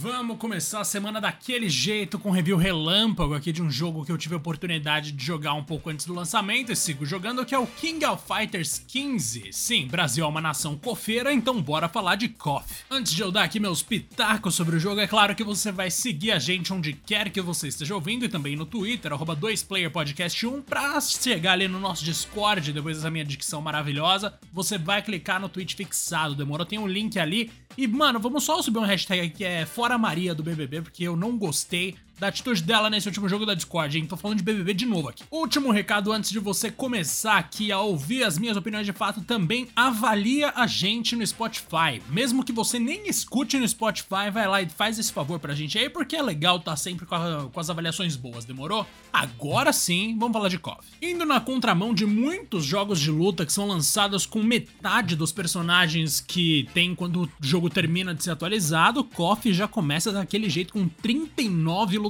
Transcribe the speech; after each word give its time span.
Vamos 0.00 0.38
começar 0.38 0.78
a 0.80 0.84
semana 0.84 1.20
daquele 1.20 1.68
jeito, 1.68 2.20
com 2.20 2.30
review 2.30 2.56
relâmpago 2.56 3.34
aqui 3.34 3.50
de 3.50 3.60
um 3.60 3.68
jogo 3.68 4.04
que 4.04 4.12
eu 4.12 4.16
tive 4.16 4.34
a 4.34 4.38
oportunidade 4.38 5.10
de 5.10 5.24
jogar 5.24 5.54
um 5.54 5.64
pouco 5.64 5.90
antes 5.90 6.06
do 6.06 6.14
lançamento 6.14 6.70
e 6.70 6.76
sigo 6.76 7.04
jogando, 7.04 7.44
que 7.44 7.52
é 7.52 7.58
o 7.58 7.66
King 7.66 8.04
of 8.04 8.22
Fighters 8.24 8.80
15. 8.86 9.48
Sim, 9.50 9.88
Brasil 9.88 10.24
é 10.24 10.28
uma 10.28 10.40
nação 10.40 10.76
cofeira, 10.76 11.32
então 11.32 11.60
bora 11.60 11.88
falar 11.88 12.14
de 12.14 12.28
KOF. 12.28 12.84
Antes 12.88 13.12
de 13.12 13.22
eu 13.22 13.32
dar 13.32 13.42
aqui 13.42 13.58
meus 13.58 13.82
pitacos 13.82 14.54
sobre 14.54 14.76
o 14.76 14.78
jogo, 14.78 15.00
é 15.00 15.08
claro 15.08 15.34
que 15.34 15.42
você 15.42 15.72
vai 15.72 15.90
seguir 15.90 16.30
a 16.30 16.38
gente 16.38 16.72
onde 16.72 16.92
quer 16.92 17.28
que 17.30 17.40
você 17.40 17.66
esteja 17.66 17.96
ouvindo 17.96 18.24
e 18.24 18.28
também 18.28 18.54
no 18.54 18.66
Twitter, 18.66 19.12
arroba 19.12 19.34
2playerpodcast1, 19.34 20.62
pra 20.62 21.00
chegar 21.00 21.54
ali 21.54 21.66
no 21.66 21.80
nosso 21.80 22.04
Discord, 22.04 22.72
depois 22.72 22.98
dessa 22.98 23.10
minha 23.10 23.24
dicção 23.24 23.60
maravilhosa, 23.60 24.38
você 24.52 24.78
vai 24.78 25.02
clicar 25.02 25.40
no 25.40 25.48
tweet 25.48 25.74
fixado, 25.74 26.36
demorou? 26.36 26.64
Tem 26.64 26.78
um 26.78 26.86
link 26.86 27.18
ali. 27.18 27.50
E, 27.76 27.86
mano, 27.86 28.18
vamos 28.18 28.42
só 28.42 28.60
subir 28.60 28.78
um 28.78 28.84
hashtag 28.84 29.30
que 29.30 29.44
é 29.44 29.64
Fora 29.64 29.87
Maria 29.96 30.34
do 30.34 30.42
BBB, 30.42 30.82
porque 30.82 31.04
eu 31.04 31.16
não 31.16 31.38
gostei 31.38 31.94
da 32.18 32.28
atitude 32.28 32.62
dela 32.62 32.90
nesse 32.90 33.06
último 33.06 33.28
jogo 33.28 33.46
da 33.46 33.54
Discord, 33.54 33.96
hein? 33.96 34.06
Tô 34.06 34.16
falando 34.16 34.38
de 34.38 34.42
BBB 34.42 34.74
de 34.74 34.86
novo 34.86 35.08
aqui. 35.08 35.22
Último 35.30 35.70
recado 35.70 36.12
antes 36.12 36.30
de 36.30 36.38
você 36.38 36.70
começar 36.70 37.38
aqui 37.38 37.70
a 37.70 37.80
ouvir 37.80 38.24
as 38.24 38.38
minhas 38.38 38.56
opiniões 38.56 38.86
de 38.86 38.92
fato, 38.92 39.20
também 39.20 39.68
avalia 39.76 40.52
a 40.54 40.66
gente 40.66 41.14
no 41.14 41.26
Spotify. 41.26 42.02
Mesmo 42.10 42.44
que 42.44 42.52
você 42.52 42.78
nem 42.78 43.08
escute 43.08 43.58
no 43.58 43.68
Spotify, 43.68 44.30
vai 44.32 44.48
lá 44.48 44.60
e 44.60 44.68
faz 44.68 44.98
esse 44.98 45.12
favor 45.12 45.38
pra 45.38 45.54
gente 45.54 45.78
aí, 45.78 45.88
porque 45.88 46.16
é 46.16 46.22
legal 46.22 46.58
tá 46.58 46.76
sempre 46.76 47.06
com, 47.06 47.14
a, 47.14 47.48
com 47.52 47.60
as 47.60 47.70
avaliações 47.70 48.16
boas, 48.16 48.44
demorou? 48.44 48.86
Agora 49.12 49.72
sim, 49.72 50.16
vamos 50.18 50.32
falar 50.32 50.48
de 50.48 50.58
KOF. 50.58 50.86
Indo 51.00 51.24
na 51.24 51.40
contramão 51.40 51.94
de 51.94 52.04
muitos 52.04 52.64
jogos 52.64 53.00
de 53.00 53.10
luta 53.10 53.46
que 53.46 53.52
são 53.52 53.66
lançados 53.66 54.26
com 54.26 54.42
metade 54.42 55.14
dos 55.14 55.32
personagens 55.32 56.20
que 56.20 56.68
tem 56.74 56.94
quando 56.94 57.24
o 57.24 57.30
jogo 57.40 57.70
termina 57.70 58.14
de 58.14 58.24
ser 58.24 58.32
atualizado, 58.32 59.04
KOF 59.04 59.52
já 59.52 59.68
começa 59.68 60.10
daquele 60.10 60.50
jeito 60.50 60.72
com 60.72 60.88
39 60.88 61.98
lutadores 61.98 62.07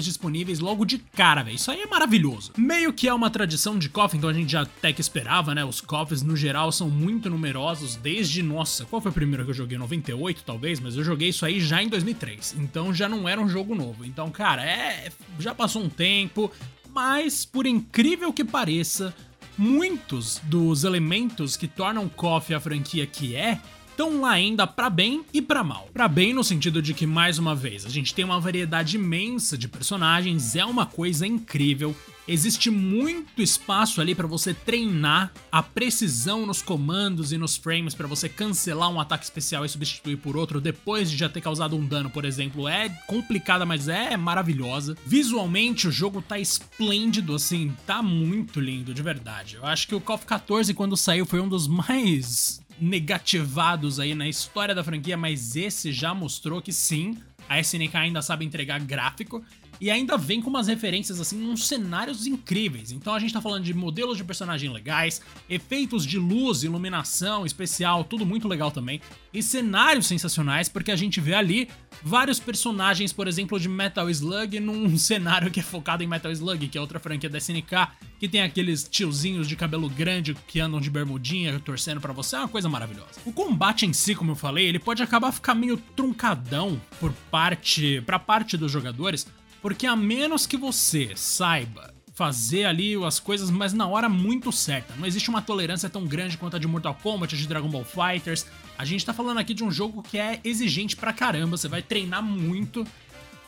disponíveis 0.00 0.58
logo 0.60 0.84
de 0.84 0.98
cara, 0.98 1.42
velho. 1.42 1.56
Isso 1.56 1.70
aí 1.70 1.80
é 1.82 1.86
maravilhoso. 1.86 2.52
Meio 2.56 2.92
que 2.92 3.08
é 3.08 3.14
uma 3.14 3.30
tradição 3.30 3.78
de 3.78 3.88
KOF, 3.88 4.16
então 4.16 4.30
a 4.30 4.32
gente 4.32 4.52
já 4.52 4.62
até 4.62 4.92
que 4.92 5.00
esperava, 5.00 5.54
né? 5.54 5.64
Os 5.64 5.80
KOFs 5.80 6.22
no 6.22 6.36
geral 6.36 6.70
são 6.72 6.88
muito 6.88 7.30
numerosos 7.30 7.96
desde, 7.96 8.42
nossa, 8.42 8.84
qual 8.84 9.00
foi 9.00 9.10
o 9.10 9.14
primeiro 9.14 9.44
que 9.44 9.50
eu 9.50 9.54
joguei? 9.54 9.78
98 9.78 10.42
talvez, 10.44 10.80
mas 10.80 10.96
eu 10.96 11.04
joguei 11.04 11.28
isso 11.28 11.44
aí 11.44 11.60
já 11.60 11.82
em 11.82 11.88
2003. 11.88 12.56
Então 12.58 12.92
já 12.94 13.08
não 13.08 13.28
era 13.28 13.40
um 13.40 13.48
jogo 13.48 13.74
novo. 13.74 14.04
Então, 14.04 14.30
cara, 14.30 14.64
é 14.64 15.10
já 15.38 15.54
passou 15.54 15.82
um 15.82 15.88
tempo, 15.88 16.50
mas 16.92 17.44
por 17.44 17.66
incrível 17.66 18.32
que 18.32 18.44
pareça, 18.44 19.14
muitos 19.56 20.40
dos 20.44 20.84
elementos 20.84 21.56
que 21.56 21.68
tornam 21.68 22.08
KOF 22.08 22.54
a 22.54 22.60
franquia 22.60 23.06
que 23.06 23.34
é 23.34 23.60
estão 23.92 24.22
lá 24.22 24.30
ainda 24.30 24.66
para 24.66 24.88
bem 24.88 25.22
e 25.32 25.42
para 25.42 25.62
mal. 25.62 25.88
Para 25.92 26.08
bem 26.08 26.32
no 26.32 26.42
sentido 26.42 26.80
de 26.80 26.94
que 26.94 27.06
mais 27.06 27.38
uma 27.38 27.54
vez, 27.54 27.84
a 27.84 27.90
gente 27.90 28.14
tem 28.14 28.24
uma 28.24 28.40
variedade 28.40 28.96
imensa 28.96 29.56
de 29.56 29.68
personagens, 29.68 30.56
é 30.56 30.64
uma 30.64 30.86
coisa 30.86 31.26
incrível. 31.26 31.94
Existe 32.26 32.70
muito 32.70 33.42
espaço 33.42 34.00
ali 34.00 34.14
para 34.14 34.28
você 34.28 34.54
treinar 34.54 35.32
a 35.50 35.60
precisão 35.62 36.46
nos 36.46 36.62
comandos 36.62 37.32
e 37.32 37.38
nos 37.38 37.56
frames 37.56 37.94
para 37.94 38.06
você 38.06 38.28
cancelar 38.28 38.88
um 38.90 39.00
ataque 39.00 39.24
especial 39.24 39.64
e 39.64 39.68
substituir 39.68 40.16
por 40.16 40.36
outro 40.36 40.60
depois 40.60 41.10
de 41.10 41.16
já 41.16 41.28
ter 41.28 41.40
causado 41.40 41.76
um 41.76 41.84
dano, 41.84 42.08
por 42.08 42.24
exemplo. 42.24 42.68
É 42.68 42.88
complicada, 43.08 43.66
mas 43.66 43.88
é 43.88 44.16
maravilhosa. 44.16 44.96
Visualmente 45.04 45.88
o 45.88 45.92
jogo 45.92 46.22
tá 46.22 46.38
esplêndido, 46.38 47.34
assim, 47.34 47.74
tá 47.84 48.00
muito 48.02 48.60
lindo, 48.60 48.94
de 48.94 49.02
verdade. 49.02 49.56
Eu 49.56 49.66
acho 49.66 49.88
que 49.88 49.94
o 49.94 50.00
KOF 50.00 50.24
14 50.24 50.72
quando 50.74 50.96
saiu 50.96 51.26
foi 51.26 51.40
um 51.40 51.48
dos 51.48 51.66
mais 51.66 52.61
negativados 52.82 54.00
aí 54.00 54.12
na 54.12 54.28
história 54.28 54.74
da 54.74 54.82
franquia, 54.82 55.16
mas 55.16 55.54
esse 55.54 55.92
já 55.92 56.12
mostrou 56.12 56.60
que 56.60 56.72
sim, 56.72 57.16
a 57.48 57.60
SNK 57.60 57.96
ainda 57.96 58.20
sabe 58.20 58.44
entregar 58.44 58.80
gráfico 58.80 59.44
e 59.82 59.90
ainda 59.90 60.16
vem 60.16 60.40
com 60.40 60.48
umas 60.48 60.68
referências 60.68 61.20
assim, 61.20 61.44
uns 61.44 61.66
cenários 61.66 62.24
incríveis. 62.24 62.92
Então 62.92 63.12
a 63.12 63.18
gente 63.18 63.34
tá 63.34 63.40
falando 63.40 63.64
de 63.64 63.74
modelos 63.74 64.16
de 64.16 64.22
personagem 64.22 64.70
legais, 64.70 65.20
efeitos 65.50 66.06
de 66.06 66.20
luz, 66.20 66.62
iluminação 66.62 67.44
especial, 67.44 68.04
tudo 68.04 68.24
muito 68.24 68.46
legal 68.46 68.70
também, 68.70 69.00
e 69.34 69.42
cenários 69.42 70.06
sensacionais, 70.06 70.68
porque 70.68 70.92
a 70.92 70.96
gente 70.96 71.20
vê 71.20 71.34
ali 71.34 71.68
vários 72.00 72.38
personagens, 72.38 73.12
por 73.12 73.26
exemplo, 73.26 73.58
de 73.58 73.68
Metal 73.68 74.08
Slug 74.08 74.60
num 74.60 74.94
cenário 74.96 75.50
que 75.50 75.58
é 75.58 75.64
focado 75.64 76.04
em 76.04 76.06
Metal 76.06 76.30
Slug, 76.30 76.68
que 76.68 76.78
é 76.78 76.80
outra 76.80 77.00
franquia 77.00 77.28
da 77.28 77.38
SNK, 77.38 77.88
que 78.20 78.28
tem 78.28 78.40
aqueles 78.40 78.86
tiozinhos 78.88 79.48
de 79.48 79.56
cabelo 79.56 79.90
grande 79.90 80.32
que 80.46 80.60
andam 80.60 80.80
de 80.80 80.90
bermudinha 80.90 81.58
torcendo 81.58 82.00
para 82.00 82.12
você, 82.12 82.36
é 82.36 82.38
uma 82.38 82.46
coisa 82.46 82.68
maravilhosa. 82.68 83.18
O 83.24 83.32
combate 83.32 83.84
em 83.84 83.92
si, 83.92 84.14
como 84.14 84.30
eu 84.30 84.36
falei, 84.36 84.64
ele 84.64 84.78
pode 84.78 85.02
acabar 85.02 85.32
ficar 85.32 85.56
meio 85.56 85.76
truncadão 85.76 86.80
por 87.00 87.12
parte, 87.32 88.00
para 88.06 88.20
parte 88.20 88.56
dos 88.56 88.70
jogadores, 88.70 89.26
porque 89.62 89.86
a 89.86 89.96
menos 89.96 90.46
que 90.46 90.56
você 90.56 91.12
saiba 91.14 91.94
fazer 92.14 92.64
ali 92.64 92.94
as 93.04 93.18
coisas, 93.18 93.48
mas 93.50 93.72
na 93.72 93.86
hora 93.86 94.08
muito 94.08 94.52
certa. 94.52 94.94
Não 94.96 95.06
existe 95.06 95.30
uma 95.30 95.40
tolerância 95.40 95.88
tão 95.88 96.04
grande 96.04 96.36
quanto 96.36 96.56
a 96.56 96.58
de 96.58 96.68
Mortal 96.68 96.94
Kombat, 97.02 97.36
de 97.36 97.46
Dragon 97.46 97.68
Ball 97.68 97.84
Fighters. 97.84 98.44
A 98.76 98.84
gente 98.84 99.06
tá 99.06 99.14
falando 99.14 99.38
aqui 99.38 99.54
de 99.54 99.64
um 99.64 99.70
jogo 99.70 100.02
que 100.02 100.18
é 100.18 100.38
exigente 100.44 100.94
pra 100.94 101.12
caramba, 101.12 101.56
você 101.56 101.68
vai 101.68 101.80
treinar 101.80 102.22
muito. 102.22 102.86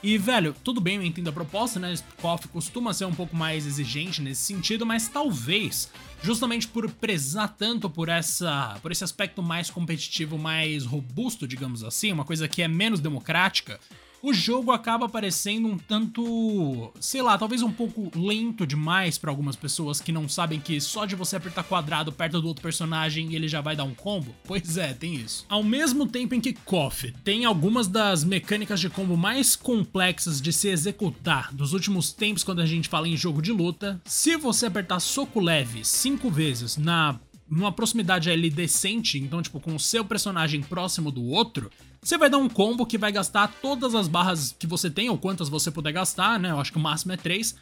E, 0.02 0.19
velho, 0.19 0.54
tudo 0.62 0.80
bem, 0.80 0.97
eu 0.97 1.02
entendo 1.02 1.28
a 1.28 1.32
proposta, 1.32 1.80
né? 1.80 1.94
KOF 2.20 2.48
costuma 2.48 2.92
ser 2.92 3.06
um 3.06 3.14
pouco 3.14 3.34
mais 3.34 3.66
exigente 3.66 4.20
nesse 4.20 4.42
sentido, 4.42 4.84
mas 4.84 5.08
talvez, 5.08 5.91
justamente 6.22 6.69
por 6.69 6.91
prezar 6.91 7.48
tanto 7.56 7.88
por 7.88 8.10
essa, 8.10 8.78
por 8.82 8.92
esse 8.92 9.02
aspecto 9.02 9.42
mais 9.42 9.70
competitivo, 9.70 10.38
mais 10.38 10.84
robusto, 10.84 11.48
digamos 11.48 11.82
assim, 11.82 12.12
uma 12.12 12.25
coisa 12.25 12.46
que 12.46 12.60
é 12.60 12.69
menos 12.69 13.00
democrática, 13.00 13.81
o 14.24 14.32
jogo 14.32 14.72
acaba 14.72 15.06
parecendo 15.06 15.68
um 15.68 15.76
tanto, 15.76 16.90
sei 16.98 17.20
lá, 17.20 17.36
talvez 17.36 17.60
um 17.60 17.70
pouco 17.70 18.10
lento 18.18 18.66
demais 18.66 19.18
para 19.18 19.30
algumas 19.30 19.54
pessoas 19.54 20.00
que 20.00 20.10
não 20.10 20.26
sabem 20.26 20.58
que 20.58 20.80
só 20.80 21.04
de 21.04 21.14
você 21.14 21.36
apertar 21.36 21.62
quadrado 21.62 22.10
perto 22.10 22.40
do 22.40 22.48
outro 22.48 22.62
personagem 22.62 23.34
ele 23.34 23.46
já 23.46 23.60
vai 23.60 23.76
dar 23.76 23.84
um 23.84 23.94
combo. 23.94 24.34
Pois 24.44 24.78
é, 24.78 24.94
tem 24.94 25.14
isso. 25.14 25.44
Ao 25.46 25.62
mesmo 25.62 26.06
tempo 26.06 26.34
em 26.34 26.40
que 26.40 26.54
KOF 26.54 27.12
tem 27.22 27.44
algumas 27.44 27.86
das 27.86 28.24
mecânicas 28.24 28.80
de 28.80 28.88
combo 28.88 29.14
mais 29.14 29.54
complexas 29.54 30.40
de 30.40 30.54
se 30.54 30.68
executar 30.68 31.52
dos 31.52 31.74
últimos 31.74 32.10
tempos 32.10 32.42
quando 32.42 32.62
a 32.62 32.66
gente 32.66 32.88
fala 32.88 33.06
em 33.06 33.18
jogo 33.18 33.42
de 33.42 33.52
luta, 33.52 34.00
se 34.06 34.38
você 34.38 34.64
apertar 34.64 35.00
soco 35.00 35.38
leve 35.38 35.84
cinco 35.84 36.30
vezes 36.30 36.78
na 36.78 37.20
numa 37.49 37.72
proximidade 37.72 38.31
ali 38.31 38.50
decente, 38.50 39.19
então 39.19 39.43
tipo 39.43 39.60
com 39.60 39.75
o 39.75 39.81
seu 39.81 40.05
personagem 40.05 40.62
próximo 40.62 41.10
do 41.10 41.25
outro, 41.25 41.71
você 42.03 42.19
vai 42.19 42.28
dar 42.28 42.38
um 42.38 42.49
combo 42.49 42.84
que 42.84 42.99
vai 42.99 43.10
gastar 43.10 43.49
todas 43.62 43.94
as 43.94 44.09
barras 44.09 44.55
que 44.59 44.66
você 44.66 44.91
tem, 44.91 45.09
ou 45.09 45.16
quantas 45.16 45.49
você 45.49 45.71
puder 45.71 45.93
gastar, 45.93 46.38
né? 46.38 46.50
Eu 46.50 46.60
acho 46.60 46.71
que 46.71 46.78
o 46.78 46.81
máximo 46.81 47.12
é 47.12 47.16
3. 47.16 47.55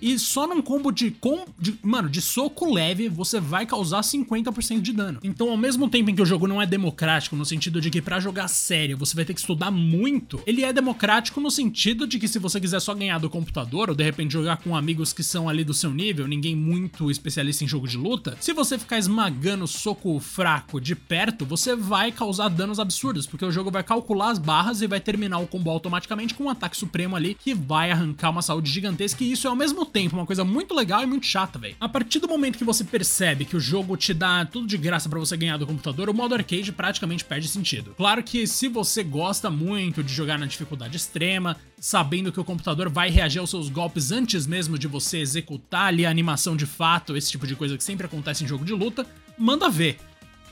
E 0.00 0.18
só 0.18 0.46
num 0.46 0.62
combo 0.62 0.90
de, 0.90 1.10
com, 1.10 1.44
de, 1.58 1.78
mano, 1.82 2.08
de 2.08 2.20
soco 2.20 2.72
leve, 2.72 3.08
você 3.08 3.40
vai 3.40 3.66
causar 3.66 4.00
50% 4.00 4.80
de 4.80 4.92
dano. 4.92 5.20
Então, 5.22 5.50
ao 5.50 5.56
mesmo 5.56 5.88
tempo 5.88 6.10
em 6.10 6.14
que 6.14 6.22
o 6.22 6.26
jogo 6.26 6.46
não 6.46 6.62
é 6.62 6.66
democrático, 6.66 7.36
no 7.36 7.44
sentido 7.44 7.80
de 7.80 7.90
que 7.90 8.00
para 8.00 8.20
jogar 8.20 8.48
sério 8.48 8.96
você 8.96 9.14
vai 9.14 9.24
ter 9.24 9.34
que 9.34 9.40
estudar 9.40 9.70
muito, 9.70 10.40
ele 10.46 10.64
é 10.64 10.72
democrático 10.72 11.40
no 11.40 11.50
sentido 11.50 12.06
de 12.06 12.18
que 12.18 12.28
se 12.28 12.38
você 12.38 12.60
quiser 12.60 12.80
só 12.80 12.94
ganhar 12.94 13.18
do 13.18 13.30
computador, 13.30 13.90
ou 13.90 13.94
de 13.94 14.04
repente 14.04 14.32
jogar 14.32 14.58
com 14.58 14.76
amigos 14.76 15.12
que 15.12 15.22
são 15.22 15.48
ali 15.48 15.64
do 15.64 15.74
seu 15.74 15.92
nível, 15.92 16.26
ninguém 16.26 16.54
muito 16.54 17.10
especialista 17.10 17.64
em 17.64 17.68
jogo 17.68 17.88
de 17.88 17.96
luta, 17.96 18.36
se 18.40 18.52
você 18.52 18.78
ficar 18.78 18.98
esmagando 18.98 19.66
soco 19.66 20.18
fraco 20.20 20.80
de 20.80 20.94
perto, 20.94 21.44
você 21.44 21.74
vai 21.74 22.12
causar 22.12 22.48
danos 22.48 22.78
absurdos, 22.78 23.26
porque 23.26 23.44
o 23.44 23.52
jogo 23.52 23.70
vai 23.70 23.82
calcular 23.82 24.30
as 24.30 24.38
barras 24.38 24.82
e 24.82 24.86
vai 24.86 25.00
terminar 25.00 25.38
o 25.38 25.46
combo 25.46 25.70
automaticamente 25.70 26.34
com 26.34 26.44
um 26.44 26.50
ataque 26.50 26.76
supremo 26.76 27.16
ali 27.16 27.34
que 27.34 27.54
vai 27.54 27.90
arrancar 27.90 28.30
uma 28.30 28.42
saúde 28.42 28.70
gigantesca, 28.70 29.24
e 29.24 29.32
isso 29.32 29.46
é 29.46 29.50
ao 29.50 29.56
mesmo 29.56 29.87
tempo 29.88 30.14
uma 30.14 30.26
coisa 30.26 30.44
muito 30.44 30.74
legal 30.74 31.02
e 31.02 31.06
muito 31.06 31.26
chata, 31.26 31.58
velho. 31.58 31.76
A 31.80 31.88
partir 31.88 32.20
do 32.20 32.28
momento 32.28 32.58
que 32.58 32.64
você 32.64 32.84
percebe 32.84 33.44
que 33.44 33.56
o 33.56 33.60
jogo 33.60 33.96
te 33.96 34.14
dá 34.14 34.44
tudo 34.44 34.66
de 34.66 34.76
graça 34.76 35.08
para 35.08 35.18
você 35.18 35.36
ganhar 35.36 35.56
do 35.56 35.66
computador, 35.66 36.08
o 36.08 36.14
modo 36.14 36.34
arcade 36.34 36.70
praticamente 36.70 37.24
perde 37.24 37.48
sentido. 37.48 37.94
Claro 37.96 38.22
que 38.22 38.46
se 38.46 38.68
você 38.68 39.02
gosta 39.02 39.50
muito 39.50 40.02
de 40.02 40.12
jogar 40.12 40.38
na 40.38 40.46
dificuldade 40.46 40.96
extrema, 40.96 41.56
sabendo 41.80 42.30
que 42.30 42.40
o 42.40 42.44
computador 42.44 42.88
vai 42.88 43.10
reagir 43.10 43.38
aos 43.38 43.50
seus 43.50 43.68
golpes 43.68 44.12
antes 44.12 44.46
mesmo 44.46 44.78
de 44.78 44.86
você 44.86 45.18
executar 45.18 45.86
ali 45.86 46.04
a 46.04 46.10
animação 46.10 46.56
de 46.56 46.66
fato, 46.66 47.16
esse 47.16 47.30
tipo 47.30 47.46
de 47.46 47.56
coisa 47.56 47.76
que 47.76 47.84
sempre 47.84 48.06
acontece 48.06 48.44
em 48.44 48.46
jogo 48.46 48.64
de 48.64 48.72
luta, 48.72 49.06
manda 49.38 49.68
ver. 49.68 49.98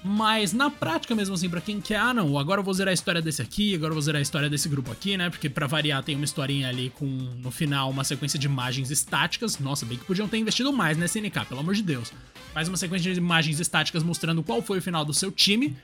Mas 0.06 0.52
na 0.52 0.70
prática 0.70 1.16
mesmo 1.16 1.34
assim, 1.34 1.50
para 1.50 1.60
quem 1.60 1.80
quer, 1.80 1.98
ah 1.98 2.14
não, 2.14 2.38
agora 2.38 2.60
eu 2.60 2.64
vou 2.64 2.72
zerar 2.72 2.92
a 2.92 2.94
história 2.94 3.20
desse 3.20 3.42
aqui, 3.42 3.74
agora 3.74 3.90
eu 3.90 3.94
vou 3.94 4.02
zerar 4.02 4.20
a 4.20 4.22
história 4.22 4.48
desse 4.48 4.68
grupo 4.68 4.92
aqui, 4.92 5.16
né? 5.16 5.28
Porque 5.28 5.50
para 5.50 5.66
variar 5.66 6.00
tem 6.04 6.14
uma 6.14 6.24
historinha 6.24 6.68
ali 6.68 6.90
com 6.90 7.04
no 7.04 7.50
final 7.50 7.90
uma 7.90 8.04
sequência 8.04 8.38
de 8.38 8.46
imagens 8.46 8.92
estáticas. 8.92 9.58
Nossa, 9.58 9.84
bem 9.84 9.98
que 9.98 10.04
podiam 10.04 10.28
ter 10.28 10.38
investido 10.38 10.72
mais 10.72 10.96
nessa 10.96 11.18
SNK, 11.18 11.46
pelo 11.48 11.58
amor 11.58 11.74
de 11.74 11.82
Deus. 11.82 12.12
Mais 12.54 12.68
uma 12.68 12.76
sequência 12.76 13.12
de 13.12 13.18
imagens 13.18 13.58
estáticas 13.58 14.04
mostrando 14.04 14.44
qual 14.44 14.62
foi 14.62 14.78
o 14.78 14.82
final 14.82 15.04
do 15.04 15.12
seu 15.12 15.32
time. 15.32 15.76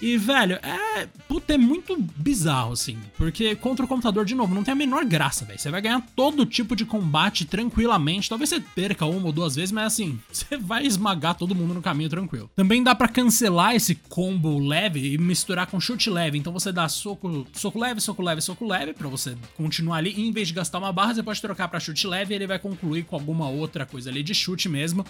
E, 0.00 0.16
velho, 0.16 0.58
é. 0.62 1.06
Puta, 1.28 1.54
é 1.54 1.58
muito 1.58 1.96
bizarro, 2.16 2.72
assim. 2.72 2.98
Porque 3.16 3.54
contra 3.54 3.84
o 3.84 3.88
computador, 3.88 4.24
de 4.24 4.34
novo, 4.34 4.54
não 4.54 4.64
tem 4.64 4.72
a 4.72 4.76
menor 4.76 5.04
graça, 5.04 5.44
velho. 5.44 5.58
Você 5.58 5.70
vai 5.70 5.80
ganhar 5.80 6.04
todo 6.16 6.46
tipo 6.46 6.74
de 6.74 6.84
combate 6.84 7.44
tranquilamente. 7.44 8.28
Talvez 8.28 8.48
você 8.50 8.60
perca 8.60 9.04
uma 9.04 9.26
ou 9.26 9.32
duas 9.32 9.54
vezes, 9.54 9.72
mas 9.72 9.86
assim, 9.86 10.18
você 10.32 10.56
vai 10.56 10.86
esmagar 10.86 11.34
todo 11.34 11.54
mundo 11.54 11.74
no 11.74 11.82
caminho 11.82 12.08
tranquilo. 12.08 12.50
Também 12.56 12.82
dá 12.82 12.94
para 12.94 13.08
cancelar 13.08 13.74
esse 13.74 13.94
combo 13.94 14.58
leve 14.58 15.12
e 15.12 15.18
misturar 15.18 15.66
com 15.66 15.80
chute 15.80 16.08
leve. 16.08 16.38
Então 16.38 16.52
você 16.52 16.72
dá 16.72 16.88
soco, 16.88 17.46
soco 17.52 17.78
leve, 17.78 18.00
soco 18.00 18.22
leve, 18.22 18.40
soco 18.40 18.66
leve, 18.66 18.92
para 18.92 19.08
você 19.08 19.36
continuar 19.56 19.98
ali. 19.98 20.14
E 20.16 20.26
em 20.26 20.32
vez 20.32 20.48
de 20.48 20.54
gastar 20.54 20.78
uma 20.78 20.92
barra, 20.92 21.14
você 21.14 21.22
pode 21.22 21.40
trocar 21.40 21.68
para 21.68 21.80
chute 21.80 22.06
leve 22.06 22.32
e 22.32 22.36
ele 22.36 22.46
vai 22.46 22.58
concluir 22.58 23.04
com 23.04 23.16
alguma 23.16 23.48
outra 23.48 23.84
coisa 23.84 24.10
ali 24.10 24.22
de 24.22 24.34
chute 24.34 24.68
mesmo. 24.68 25.04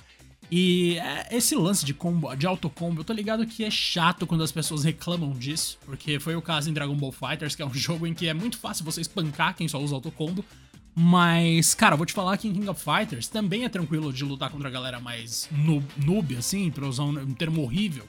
E 0.50 0.98
é, 0.98 1.28
esse 1.36 1.54
lance 1.54 1.84
de 1.84 1.94
combo, 1.94 2.34
de 2.34 2.46
autocombo, 2.46 3.00
eu 3.00 3.04
tô 3.04 3.12
ligado 3.12 3.46
que 3.46 3.64
é 3.64 3.70
chato 3.70 4.26
quando 4.26 4.42
as 4.42 4.50
pessoas 4.50 4.82
reclamam 4.82 5.30
disso, 5.32 5.78
porque 5.84 6.18
foi 6.18 6.34
o 6.34 6.42
caso 6.42 6.68
em 6.68 6.72
Dragon 6.72 6.96
Ball 6.96 7.12
Fighters, 7.12 7.54
que 7.54 7.62
é 7.62 7.66
um 7.66 7.72
jogo 7.74 8.06
em 8.06 8.14
que 8.14 8.26
é 8.26 8.34
muito 8.34 8.58
fácil 8.58 8.84
você 8.84 9.00
espancar 9.00 9.54
quem 9.54 9.68
só 9.68 9.80
usa 9.80 9.94
autocombo. 9.94 10.44
Mas, 10.92 11.72
cara, 11.72 11.94
vou 11.94 12.04
te 12.04 12.12
falar 12.12 12.36
que 12.36 12.48
em 12.48 12.52
King 12.52 12.68
of 12.68 12.82
Fighters 12.82 13.28
também 13.28 13.64
é 13.64 13.68
tranquilo 13.68 14.12
de 14.12 14.24
lutar 14.24 14.50
contra 14.50 14.68
a 14.68 14.72
galera 14.72 14.98
mais 14.98 15.48
noob, 15.52 15.86
noob 16.04 16.36
assim, 16.36 16.68
pra 16.68 16.86
usar 16.86 17.04
um, 17.04 17.18
um 17.20 17.32
termo 17.32 17.62
horrível. 17.62 18.04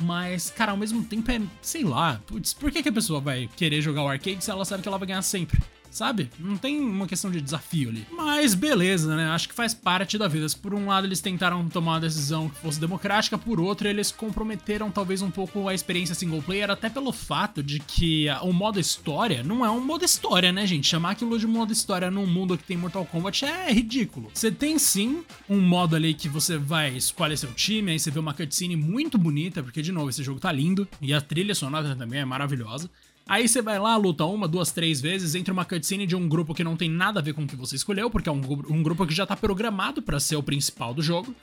Mas, 0.00 0.50
cara, 0.50 0.72
ao 0.72 0.76
mesmo 0.76 1.02
tempo 1.04 1.30
é, 1.30 1.40
sei 1.62 1.84
lá, 1.84 2.20
putz, 2.26 2.52
por 2.52 2.70
que, 2.70 2.82
que 2.82 2.88
a 2.88 2.92
pessoa 2.92 3.20
vai 3.20 3.48
querer 3.56 3.80
jogar 3.80 4.02
o 4.02 4.08
arcade 4.08 4.44
se 4.44 4.50
ela 4.50 4.64
sabe 4.64 4.82
que 4.82 4.88
ela 4.88 4.98
vai 4.98 5.08
ganhar 5.08 5.22
sempre? 5.22 5.60
Sabe? 5.90 6.30
Não 6.38 6.56
tem 6.56 6.80
uma 6.80 7.06
questão 7.06 7.30
de 7.30 7.40
desafio 7.40 7.88
ali. 7.90 8.06
Mas 8.10 8.54
beleza, 8.54 9.16
né? 9.16 9.28
Acho 9.30 9.48
que 9.48 9.54
faz 9.54 9.74
parte 9.74 10.18
da 10.18 10.28
vida. 10.28 10.46
Por 10.62 10.74
um 10.74 10.86
lado, 10.86 11.06
eles 11.06 11.20
tentaram 11.20 11.68
tomar 11.68 11.92
uma 11.92 12.00
decisão 12.00 12.48
que 12.48 12.56
fosse 12.60 12.80
democrática, 12.80 13.36
por 13.36 13.60
outro, 13.60 13.88
eles 13.88 14.10
comprometeram 14.10 14.90
talvez 14.90 15.22
um 15.22 15.30
pouco 15.30 15.68
a 15.68 15.74
experiência 15.74 16.14
single 16.14 16.42
player, 16.42 16.70
até 16.70 16.88
pelo 16.88 17.12
fato 17.12 17.62
de 17.62 17.80
que 17.80 18.26
o 18.42 18.52
modo 18.52 18.80
história 18.80 19.42
não 19.42 19.64
é 19.64 19.70
um 19.70 19.80
modo 19.80 20.04
história, 20.04 20.52
né, 20.52 20.66
gente? 20.66 20.86
Chamar 20.88 21.10
aquilo 21.10 21.38
de 21.38 21.46
modo 21.46 21.72
história 21.72 22.10
num 22.10 22.26
mundo 22.26 22.56
que 22.56 22.64
tem 22.64 22.76
Mortal 22.76 23.04
Kombat 23.04 23.44
é 23.44 23.72
ridículo. 23.72 24.30
Você 24.32 24.50
tem 24.50 24.78
sim 24.78 25.22
um 25.48 25.60
modo 25.60 25.96
ali 25.96 26.14
que 26.14 26.28
você 26.28 26.56
vai 26.56 26.96
escolher 26.96 27.36
seu 27.36 27.52
time, 27.52 27.92
aí 27.92 27.98
você 27.98 28.10
vê 28.10 28.18
uma 28.18 28.34
cutscene 28.34 28.76
muito 28.76 29.18
bonita, 29.18 29.62
porque 29.62 29.82
de 29.82 29.92
novo, 29.92 30.10
esse 30.10 30.22
jogo 30.22 30.40
tá 30.40 30.50
lindo, 30.52 30.88
e 31.00 31.12
a 31.12 31.20
trilha 31.20 31.54
sonora 31.54 31.94
também 31.94 32.20
é 32.20 32.24
maravilhosa. 32.24 32.90
Aí 33.28 33.46
você 33.46 33.60
vai 33.60 33.78
lá, 33.78 33.94
luta 33.94 34.24
uma, 34.24 34.48
duas, 34.48 34.72
três 34.72 35.02
vezes, 35.02 35.34
entre 35.34 35.52
uma 35.52 35.66
cutscene 35.66 36.06
de 36.06 36.16
um 36.16 36.26
grupo 36.26 36.54
que 36.54 36.64
não 36.64 36.78
tem 36.78 36.88
nada 36.88 37.20
a 37.20 37.22
ver 37.22 37.34
com 37.34 37.42
o 37.42 37.46
que 37.46 37.54
você 37.54 37.76
escolheu, 37.76 38.08
porque 38.08 38.26
é 38.26 38.32
um, 38.32 38.40
um 38.70 38.82
grupo 38.82 39.06
que 39.06 39.14
já 39.14 39.26
tá 39.26 39.36
programado 39.36 40.00
para 40.00 40.18
ser 40.18 40.36
o 40.36 40.42
principal 40.42 40.94
do 40.94 41.02
jogo. 41.02 41.34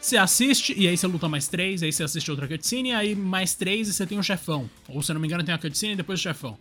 Você 0.00 0.16
assiste 0.16 0.72
e 0.78 0.86
aí 0.86 0.96
você 0.96 1.06
luta 1.08 1.28
mais 1.28 1.48
três, 1.48 1.82
aí 1.82 1.92
você 1.92 2.04
assiste 2.04 2.30
outra 2.30 2.46
cutscene, 2.46 2.92
aí 2.92 3.16
mais 3.16 3.56
três 3.56 3.88
e 3.88 3.92
você 3.92 4.06
tem 4.06 4.16
o 4.16 4.20
um 4.20 4.22
chefão. 4.22 4.70
Ou 4.88 5.02
se 5.02 5.12
não 5.12 5.20
me 5.20 5.26
engano, 5.26 5.42
tem 5.42 5.52
a 5.52 5.58
cutscene 5.58 5.94
e 5.94 5.96
depois 5.96 6.20
o 6.20 6.22
chefão. 6.22 6.56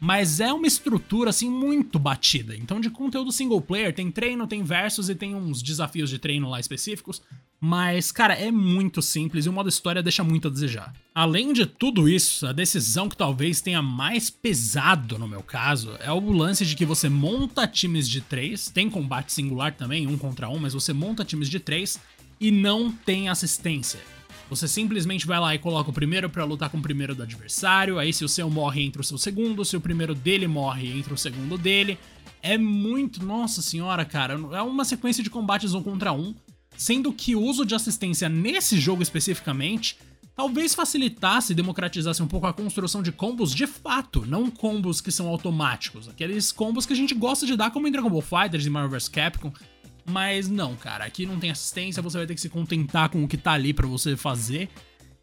Mas 0.00 0.40
é 0.40 0.52
uma 0.52 0.66
estrutura 0.66 1.30
assim 1.30 1.48
muito 1.48 1.98
batida. 1.98 2.56
Então, 2.56 2.80
de 2.80 2.90
conteúdo 2.90 3.30
single 3.30 3.60
player, 3.60 3.94
tem 3.94 4.10
treino, 4.10 4.46
tem 4.46 4.62
versos 4.62 5.08
e 5.08 5.14
tem 5.14 5.34
uns 5.34 5.62
desafios 5.62 6.10
de 6.10 6.18
treino 6.18 6.50
lá 6.50 6.58
específicos. 6.58 7.22
Mas, 7.66 8.12
cara, 8.12 8.34
é 8.34 8.50
muito 8.50 9.00
simples 9.00 9.46
e 9.46 9.48
o 9.48 9.52
modo 9.52 9.70
história 9.70 10.02
deixa 10.02 10.22
muito 10.22 10.48
a 10.48 10.50
desejar. 10.50 10.92
Além 11.14 11.50
de 11.50 11.64
tudo 11.64 12.06
isso, 12.06 12.46
a 12.46 12.52
decisão 12.52 13.08
que 13.08 13.16
talvez 13.16 13.62
tenha 13.62 13.80
mais 13.80 14.28
pesado 14.28 15.18
no 15.18 15.26
meu 15.26 15.42
caso 15.42 15.96
é 16.00 16.12
o 16.12 16.30
lance 16.30 16.66
de 16.66 16.76
que 16.76 16.84
você 16.84 17.08
monta 17.08 17.66
times 17.66 18.06
de 18.06 18.20
três, 18.20 18.68
tem 18.68 18.90
combate 18.90 19.32
singular 19.32 19.74
também, 19.74 20.06
um 20.06 20.18
contra 20.18 20.46
um, 20.50 20.58
mas 20.58 20.74
você 20.74 20.92
monta 20.92 21.24
times 21.24 21.48
de 21.48 21.58
três 21.58 21.98
e 22.38 22.50
não 22.50 22.92
tem 22.92 23.30
assistência. 23.30 24.00
Você 24.50 24.68
simplesmente 24.68 25.26
vai 25.26 25.40
lá 25.40 25.54
e 25.54 25.58
coloca 25.58 25.88
o 25.88 25.94
primeiro 25.94 26.28
para 26.28 26.44
lutar 26.44 26.68
com 26.68 26.76
o 26.76 26.82
primeiro 26.82 27.14
do 27.14 27.22
adversário, 27.22 27.98
aí 27.98 28.12
se 28.12 28.26
o 28.26 28.28
seu 28.28 28.50
morre 28.50 28.82
entre 28.82 29.00
o 29.00 29.04
seu 29.04 29.16
segundo, 29.16 29.64
se 29.64 29.74
o 29.74 29.80
primeiro 29.80 30.14
dele 30.14 30.46
morre 30.46 30.92
entre 30.92 31.14
o 31.14 31.16
segundo 31.16 31.56
dele. 31.56 31.98
É 32.42 32.58
muito, 32.58 33.24
nossa 33.24 33.62
senhora, 33.62 34.04
cara, 34.04 34.34
é 34.52 34.60
uma 34.60 34.84
sequência 34.84 35.24
de 35.24 35.30
combates 35.30 35.72
um 35.72 35.82
contra 35.82 36.12
um 36.12 36.34
sendo 36.76 37.12
que 37.12 37.34
o 37.34 37.42
uso 37.42 37.64
de 37.64 37.74
assistência 37.74 38.28
nesse 38.28 38.78
jogo 38.78 39.02
especificamente 39.02 39.96
talvez 40.36 40.74
facilitasse 40.74 41.52
e 41.52 41.54
democratizasse 41.54 42.22
um 42.22 42.26
pouco 42.26 42.46
a 42.46 42.52
construção 42.52 43.02
de 43.02 43.12
combos 43.12 43.54
de 43.54 43.66
fato, 43.66 44.26
não 44.26 44.50
combos 44.50 45.00
que 45.00 45.12
são 45.12 45.28
automáticos, 45.28 46.08
aqueles 46.08 46.50
combos 46.50 46.84
que 46.84 46.92
a 46.92 46.96
gente 46.96 47.14
gosta 47.14 47.46
de 47.46 47.56
dar 47.56 47.70
como 47.70 47.86
em 47.86 47.92
Dragon 47.92 48.10
Ball 48.10 48.20
FighterZ 48.20 48.66
e 48.66 48.70
Marvel 48.70 48.90
vs 48.90 49.08
Capcom, 49.08 49.52
mas 50.04 50.48
não, 50.48 50.74
cara, 50.76 51.04
aqui 51.04 51.24
não 51.24 51.38
tem 51.38 51.50
assistência, 51.50 52.02
você 52.02 52.18
vai 52.18 52.26
ter 52.26 52.34
que 52.34 52.40
se 52.40 52.48
contentar 52.48 53.08
com 53.08 53.22
o 53.24 53.28
que 53.28 53.36
tá 53.36 53.52
ali 53.52 53.72
para 53.72 53.86
você 53.86 54.16
fazer. 54.16 54.68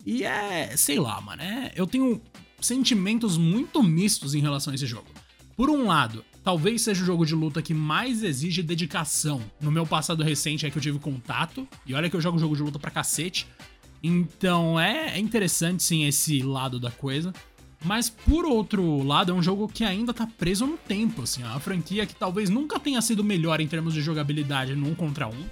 E 0.05 0.23
é, 0.23 0.75
sei 0.75 0.99
lá, 0.99 1.21
mano, 1.21 1.41
é, 1.41 1.71
eu 1.75 1.85
tenho 1.85 2.19
sentimentos 2.59 3.37
muito 3.37 3.83
mistos 3.83 4.33
em 4.33 4.39
relação 4.39 4.71
a 4.71 4.75
esse 4.75 4.87
jogo. 4.87 5.07
Por 5.55 5.69
um 5.69 5.85
lado, 5.85 6.25
talvez 6.43 6.81
seja 6.81 7.01
o 7.01 7.05
jogo 7.05 7.25
de 7.25 7.35
luta 7.35 7.61
que 7.61 7.73
mais 7.73 8.23
exige 8.23 8.63
dedicação. 8.63 9.41
No 9.59 9.71
meu 9.71 9.85
passado 9.85 10.23
recente 10.23 10.65
é 10.65 10.71
que 10.71 10.77
eu 10.77 10.81
tive 10.81 10.99
contato, 10.99 11.67
e 11.85 11.93
olha 11.93 12.09
que 12.09 12.15
eu 12.15 12.21
jogo 12.21 12.39
jogo 12.39 12.55
de 12.55 12.63
luta 12.63 12.79
pra 12.79 12.91
cacete. 12.91 13.47
Então 14.03 14.79
é, 14.79 15.15
é 15.15 15.19
interessante 15.19 15.83
sim 15.83 16.05
esse 16.05 16.41
lado 16.41 16.79
da 16.79 16.91
coisa. 16.91 17.33
Mas 17.83 18.09
por 18.09 18.45
outro 18.45 19.03
lado, 19.03 19.31
é 19.31 19.35
um 19.35 19.41
jogo 19.41 19.67
que 19.67 19.83
ainda 19.83 20.13
tá 20.13 20.27
preso 20.27 20.67
no 20.67 20.77
tempo, 20.77 21.23
assim, 21.23 21.41
é 21.41 21.47
uma 21.47 21.59
franquia 21.59 22.05
que 22.05 22.13
talvez 22.13 22.47
nunca 22.47 22.79
tenha 22.79 23.01
sido 23.01 23.23
melhor 23.23 23.59
em 23.59 23.67
termos 23.67 23.95
de 23.95 24.01
jogabilidade 24.01 24.75
no 24.75 24.89
um 24.89 24.93
contra 24.93 25.27
um, 25.27 25.45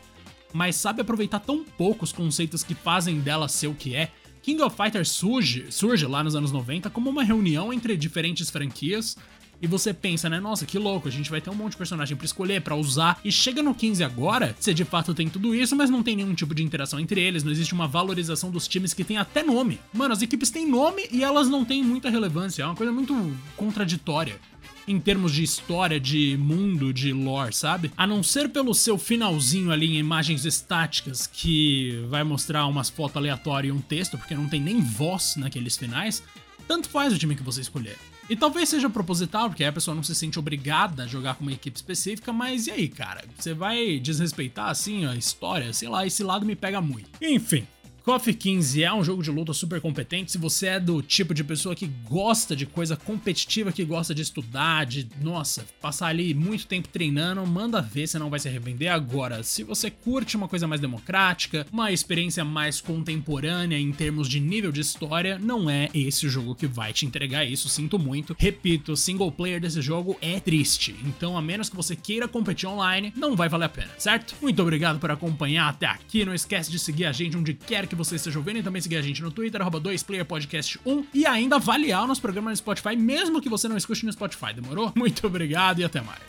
mas 0.53 0.75
sabe 0.75 1.01
aproveitar 1.01 1.39
tão 1.39 1.63
pouco 1.63 2.03
os 2.03 2.11
conceitos 2.11 2.63
que 2.63 2.75
fazem 2.75 3.19
dela 3.19 3.47
ser 3.47 3.67
o 3.67 3.73
que 3.73 3.95
é. 3.95 4.11
King 4.43 4.61
of 4.61 4.75
Fighters 4.75 5.09
surge, 5.09 5.71
surge 5.71 6.05
lá 6.05 6.23
nos 6.23 6.35
anos 6.35 6.51
90 6.51 6.89
como 6.91 7.09
uma 7.09 7.23
reunião 7.23 7.73
entre 7.73 7.97
diferentes 7.97 8.51
franquias 8.51 9.17
e 9.61 9.67
você 9.67 9.93
pensa, 9.93 10.29
né? 10.29 10.39
Nossa, 10.39 10.65
que 10.65 10.77
louco, 10.77 11.07
a 11.07 11.11
gente 11.11 11.29
vai 11.29 11.41
ter 11.41 11.49
um 11.49 11.55
monte 11.55 11.71
de 11.71 11.77
personagem 11.77 12.15
para 12.15 12.25
escolher, 12.25 12.61
para 12.61 12.75
usar. 12.75 13.19
E 13.23 13.31
chega 13.31 13.61
no 13.61 13.75
15 13.75 14.03
agora, 14.03 14.55
você 14.59 14.73
de 14.73 14.85
fato 14.85 15.13
tem 15.13 15.29
tudo 15.29 15.53
isso, 15.53 15.75
mas 15.75 15.89
não 15.89 16.01
tem 16.01 16.15
nenhum 16.15 16.33
tipo 16.33 16.55
de 16.55 16.63
interação 16.63 16.99
entre 16.99 17.21
eles, 17.21 17.43
não 17.43 17.51
existe 17.51 17.73
uma 17.73 17.87
valorização 17.87 18.49
dos 18.51 18.67
times 18.67 18.93
que 18.93 19.03
tem 19.03 19.17
até 19.17 19.43
nome. 19.43 19.79
Mano, 19.93 20.13
as 20.13 20.21
equipes 20.21 20.49
têm 20.49 20.67
nome 20.67 21.07
e 21.11 21.23
elas 21.23 21.47
não 21.47 21.65
têm 21.65 21.83
muita 21.83 22.09
relevância, 22.09 22.63
é 22.63 22.65
uma 22.65 22.75
coisa 22.75 22.91
muito 22.91 23.35
contraditória 23.55 24.39
em 24.87 24.99
termos 24.99 25.33
de 25.33 25.43
história, 25.43 25.99
de 25.99 26.35
mundo, 26.37 26.91
de 26.91 27.13
lore, 27.13 27.53
sabe? 27.53 27.91
A 27.95 28.07
não 28.07 28.23
ser 28.23 28.49
pelo 28.49 28.73
seu 28.73 28.97
finalzinho 28.97 29.71
ali 29.71 29.85
em 29.85 29.99
imagens 29.99 30.45
estáticas 30.45 31.27
que 31.27 32.03
vai 32.09 32.23
mostrar 32.23 32.65
umas 32.65 32.89
fotos 32.89 33.17
aleatórias 33.17 33.71
e 33.71 33.77
um 33.77 33.81
texto, 33.81 34.17
porque 34.17 34.33
não 34.33 34.49
tem 34.49 34.59
nem 34.59 34.81
voz 34.81 35.35
naqueles 35.35 35.77
finais, 35.77 36.23
tanto 36.67 36.89
faz 36.89 37.13
o 37.13 37.19
time 37.19 37.35
que 37.35 37.43
você 37.43 37.61
escolher. 37.61 37.97
E 38.29 38.35
talvez 38.35 38.69
seja 38.69 38.87
proposital, 38.89 39.49
porque 39.49 39.63
aí 39.63 39.69
a 39.69 39.73
pessoa 39.73 39.95
não 39.95 40.03
se 40.03 40.13
sente 40.13 40.37
obrigada 40.37 41.03
a 41.03 41.07
jogar 41.07 41.33
com 41.33 41.41
uma 41.41 41.51
equipe 41.51 41.75
específica, 41.75 42.31
mas 42.31 42.67
e 42.67 42.71
aí, 42.71 42.87
cara? 42.87 43.23
Você 43.35 43.55
vai 43.55 43.99
desrespeitar 43.99 44.69
assim 44.69 45.05
a 45.05 45.15
história? 45.15 45.73
Sei 45.73 45.89
lá, 45.89 46.05
esse 46.05 46.23
lado 46.23 46.45
me 46.45 46.55
pega 46.55 46.79
muito. 46.79 47.09
Enfim, 47.19 47.65
KOF 48.09 48.33
15 48.33 48.83
é 48.83 48.91
um 48.91 49.03
jogo 49.03 49.21
de 49.21 49.29
luta 49.29 49.53
super 49.53 49.79
competente. 49.79 50.31
Se 50.31 50.39
você 50.39 50.65
é 50.65 50.79
do 50.79 50.99
tipo 50.99 51.31
de 51.31 51.43
pessoa 51.43 51.75
que 51.75 51.85
gosta 51.85 52.55
de 52.55 52.65
coisa 52.65 52.97
competitiva, 52.97 53.71
que 53.71 53.85
gosta 53.85 54.15
de 54.15 54.23
estudar, 54.23 54.87
de, 54.87 55.07
nossa, 55.21 55.63
passar 55.79 56.07
ali 56.07 56.33
muito 56.33 56.65
tempo 56.65 56.87
treinando, 56.87 57.45
manda 57.45 57.79
ver, 57.79 58.07
você 58.07 58.17
não 58.17 58.31
vai 58.31 58.39
se 58.39 58.47
arrepender. 58.47 58.87
Agora, 58.87 59.43
se 59.43 59.61
você 59.61 59.91
curte 59.91 60.35
uma 60.35 60.47
coisa 60.47 60.65
mais 60.65 60.81
democrática, 60.81 61.67
uma 61.71 61.91
experiência 61.91 62.43
mais 62.43 62.81
contemporânea 62.81 63.77
em 63.77 63.91
termos 63.91 64.27
de 64.27 64.39
nível 64.39 64.71
de 64.71 64.81
história, 64.81 65.37
não 65.37 65.69
é 65.69 65.87
esse 65.93 66.25
o 66.25 66.29
jogo 66.31 66.55
que 66.55 66.65
vai 66.65 66.91
te 66.91 67.05
entregar 67.05 67.45
isso, 67.45 67.69
sinto 67.69 67.99
muito. 67.99 68.35
Repito, 68.39 68.93
o 68.93 68.97
single 68.97 69.31
player 69.31 69.61
desse 69.61 69.83
jogo 69.83 70.17
é 70.19 70.39
triste, 70.39 70.95
então 71.05 71.37
a 71.37 71.43
menos 71.43 71.69
que 71.69 71.75
você 71.75 71.95
queira 71.95 72.27
competir 72.27 72.67
online, 72.67 73.13
não 73.15 73.35
vai 73.35 73.47
valer 73.47 73.65
a 73.65 73.69
pena, 73.69 73.91
certo? 73.99 74.33
Muito 74.41 74.59
obrigado 74.63 74.97
por 74.97 75.11
acompanhar 75.11 75.69
até 75.69 75.85
aqui, 75.85 76.25
não 76.25 76.33
esquece 76.33 76.71
de 76.71 76.79
seguir 76.79 77.05
a 77.05 77.11
gente 77.11 77.37
onde 77.37 77.53
quer 77.53 77.85
que 77.85 77.98
você 77.99 78.15
esteja 78.15 78.39
ouvindo 78.39 78.59
e 78.59 78.63
também 78.63 78.81
seguir 78.81 78.95
a 78.97 79.01
gente 79.01 79.21
no 79.21 79.31
Twitter, 79.31 79.61
arroba 79.61 79.79
2playerpodcast1 79.81 81.05
e 81.13 81.25
ainda 81.25 81.57
avaliar 81.57 82.03
o 82.03 82.07
nosso 82.07 82.21
programa 82.21 82.49
no 82.49 82.57
Spotify, 82.57 82.95
mesmo 82.95 83.41
que 83.41 83.49
você 83.49 83.67
não 83.67 83.77
escute 83.77 84.05
no 84.05 84.11
Spotify, 84.11 84.53
demorou? 84.53 84.91
Muito 84.95 85.27
obrigado 85.27 85.79
e 85.79 85.83
até 85.83 86.01
mais. 86.01 86.28